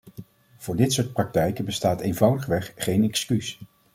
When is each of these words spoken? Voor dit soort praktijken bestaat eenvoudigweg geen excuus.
Voor 0.57 0.75
dit 0.75 0.93
soort 0.93 1.13
praktijken 1.13 1.65
bestaat 1.65 2.01
eenvoudigweg 2.01 2.73
geen 2.75 3.03
excuus. 3.03 3.59